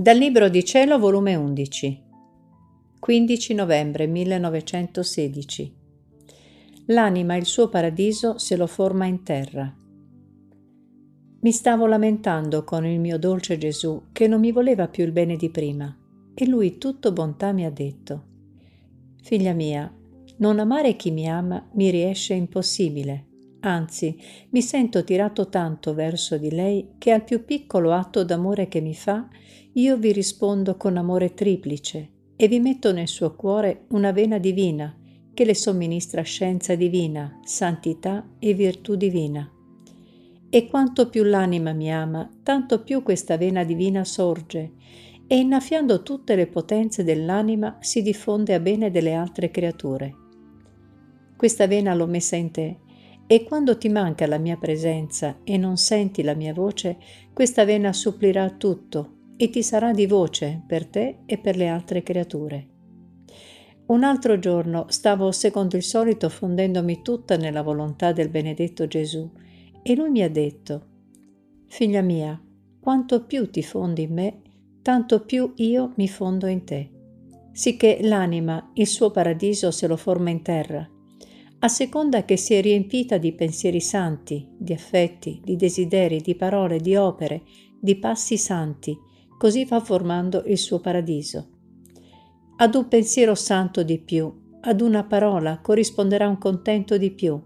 Dal 0.00 0.16
Libro 0.16 0.48
di 0.48 0.64
Cielo, 0.64 0.98
volume 0.98 1.34
11, 1.34 2.02
15 2.98 3.52
novembre 3.52 4.06
1916. 4.06 5.76
L'anima 6.86 7.36
il 7.36 7.44
suo 7.44 7.68
paradiso 7.68 8.38
se 8.38 8.56
lo 8.56 8.66
forma 8.66 9.04
in 9.04 9.22
terra. 9.22 9.70
Mi 11.40 11.52
stavo 11.52 11.84
lamentando 11.84 12.64
con 12.64 12.86
il 12.86 12.98
mio 12.98 13.18
dolce 13.18 13.58
Gesù 13.58 14.04
che 14.10 14.26
non 14.26 14.40
mi 14.40 14.52
voleva 14.52 14.88
più 14.88 15.04
il 15.04 15.12
bene 15.12 15.36
di 15.36 15.50
prima 15.50 15.94
e 16.32 16.46
lui 16.46 16.78
tutto 16.78 17.12
bontà 17.12 17.52
mi 17.52 17.66
ha 17.66 17.70
detto, 17.70 18.24
Figlia 19.20 19.52
mia, 19.52 19.94
non 20.38 20.60
amare 20.60 20.96
chi 20.96 21.10
mi 21.10 21.28
ama 21.28 21.68
mi 21.74 21.90
riesce 21.90 22.32
impossibile 22.32 23.26
Anzi, 23.60 24.16
mi 24.50 24.62
sento 24.62 25.04
tirato 25.04 25.48
tanto 25.48 25.92
verso 25.92 26.38
di 26.38 26.50
lei 26.50 26.92
che 26.96 27.10
al 27.10 27.24
più 27.24 27.44
piccolo 27.44 27.92
atto 27.92 28.24
d'amore 28.24 28.68
che 28.68 28.80
mi 28.80 28.94
fa, 28.94 29.28
io 29.74 29.96
vi 29.98 30.12
rispondo 30.12 30.76
con 30.76 30.96
amore 30.96 31.34
triplice 31.34 32.08
e 32.36 32.48
vi 32.48 32.58
metto 32.58 32.92
nel 32.92 33.08
suo 33.08 33.34
cuore 33.34 33.84
una 33.88 34.12
vena 34.12 34.38
divina 34.38 34.96
che 35.34 35.44
le 35.44 35.54
somministra 35.54 36.22
scienza 36.22 36.74
divina, 36.74 37.38
santità 37.44 38.26
e 38.38 38.54
virtù 38.54 38.94
divina. 38.94 39.48
E 40.48 40.66
quanto 40.66 41.08
più 41.10 41.22
l'anima 41.22 41.72
mi 41.72 41.92
ama, 41.92 42.28
tanto 42.42 42.82
più 42.82 43.02
questa 43.02 43.36
vena 43.36 43.62
divina 43.62 44.04
sorge 44.04 44.72
e 45.26 45.36
innaffiando 45.36 46.02
tutte 46.02 46.34
le 46.34 46.46
potenze 46.46 47.04
dell'anima 47.04 47.76
si 47.80 48.02
diffonde 48.02 48.54
a 48.54 48.58
bene 48.58 48.90
delle 48.90 49.12
altre 49.12 49.50
creature. 49.50 50.14
Questa 51.36 51.66
vena 51.66 51.94
l'ho 51.94 52.06
messa 52.06 52.36
in 52.36 52.50
te 52.50 52.78
e 53.32 53.44
quando 53.44 53.78
ti 53.78 53.88
manca 53.88 54.26
la 54.26 54.38
mia 54.38 54.56
presenza 54.56 55.38
e 55.44 55.56
non 55.56 55.76
senti 55.76 56.24
la 56.24 56.34
mia 56.34 56.52
voce, 56.52 56.98
questa 57.32 57.64
vena 57.64 57.92
supplirà 57.92 58.50
tutto 58.50 59.18
e 59.36 59.50
ti 59.50 59.62
sarà 59.62 59.92
di 59.92 60.06
voce 60.06 60.60
per 60.66 60.86
te 60.86 61.18
e 61.26 61.38
per 61.38 61.54
le 61.54 61.68
altre 61.68 62.02
creature. 62.02 62.66
Un 63.86 64.02
altro 64.02 64.36
giorno 64.40 64.86
stavo 64.88 65.30
secondo 65.30 65.76
il 65.76 65.84
solito 65.84 66.28
fondendomi 66.28 67.02
tutta 67.02 67.36
nella 67.36 67.62
volontà 67.62 68.10
del 68.10 68.30
benedetto 68.30 68.88
Gesù 68.88 69.30
e 69.80 69.94
lui 69.94 70.10
mi 70.10 70.24
ha 70.24 70.28
detto, 70.28 70.86
Figlia 71.68 72.02
mia, 72.02 72.36
quanto 72.80 73.26
più 73.26 73.48
ti 73.48 73.62
fondi 73.62 74.02
in 74.02 74.12
me, 74.12 74.42
tanto 74.82 75.24
più 75.24 75.52
io 75.54 75.92
mi 75.94 76.08
fondo 76.08 76.48
in 76.48 76.64
te, 76.64 76.90
sicché 77.52 78.00
l'anima 78.02 78.72
il 78.74 78.88
suo 78.88 79.12
paradiso 79.12 79.70
se 79.70 79.86
lo 79.86 79.96
forma 79.96 80.30
in 80.30 80.42
terra 80.42 80.90
a 81.62 81.68
seconda 81.68 82.24
che 82.24 82.36
sia 82.36 82.60
riempita 82.60 83.18
di 83.18 83.32
pensieri 83.32 83.80
santi, 83.80 84.48
di 84.56 84.72
affetti, 84.72 85.40
di 85.44 85.56
desideri, 85.56 86.20
di 86.20 86.34
parole, 86.34 86.78
di 86.78 86.96
opere, 86.96 87.42
di 87.78 87.96
passi 87.96 88.38
santi, 88.38 88.96
così 89.36 89.66
va 89.66 89.80
formando 89.80 90.42
il 90.46 90.56
suo 90.56 90.80
paradiso. 90.80 91.48
Ad 92.56 92.74
un 92.74 92.88
pensiero 92.88 93.34
santo 93.34 93.82
di 93.82 93.98
più, 93.98 94.58
ad 94.62 94.80
una 94.80 95.04
parola 95.04 95.60
corrisponderà 95.60 96.28
un 96.28 96.38
contento 96.38 96.96
di 96.96 97.10
più 97.10 97.38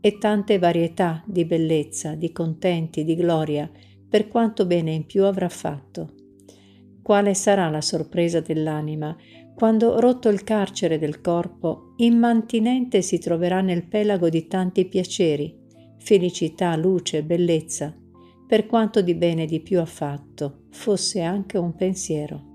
e 0.00 0.18
tante 0.18 0.58
varietà 0.58 1.22
di 1.24 1.44
bellezza, 1.44 2.14
di 2.16 2.32
contenti, 2.32 3.04
di 3.04 3.14
gloria, 3.14 3.70
per 4.08 4.26
quanto 4.26 4.66
bene 4.66 4.92
in 4.92 5.06
più 5.06 5.24
avrà 5.24 5.48
fatto. 5.48 6.14
Quale 7.00 7.34
sarà 7.34 7.68
la 7.70 7.80
sorpresa 7.80 8.40
dell'anima 8.40 9.16
quando, 9.54 10.00
rotto 10.00 10.28
il 10.28 10.44
carcere 10.44 10.98
del 10.98 11.20
corpo, 11.20 11.94
immantinente 11.96 13.02
si 13.02 13.18
troverà 13.18 13.60
nel 13.60 13.86
pelago 13.86 14.28
di 14.28 14.46
tanti 14.46 14.86
piaceri, 14.86 15.56
felicità, 15.98 16.74
luce, 16.76 17.22
bellezza, 17.22 17.94
per 18.46 18.66
quanto 18.66 19.02
di 19.02 19.14
bene 19.14 19.46
di 19.46 19.60
più 19.60 19.80
ha 19.80 19.86
fatto, 19.86 20.64
fosse 20.70 21.22
anche 21.22 21.58
un 21.58 21.74
pensiero. 21.74 22.51